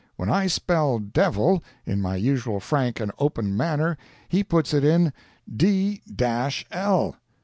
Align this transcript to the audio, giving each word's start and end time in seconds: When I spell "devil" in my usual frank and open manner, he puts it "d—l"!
When 0.15 0.31
I 0.31 0.47
spell 0.47 0.97
"devil" 0.97 1.63
in 1.85 2.01
my 2.01 2.15
usual 2.15 2.59
frank 2.59 2.99
and 2.99 3.11
open 3.19 3.55
manner, 3.55 3.99
he 4.27 4.43
puts 4.43 4.73
it 4.73 5.13
"d—l"! 5.55 7.15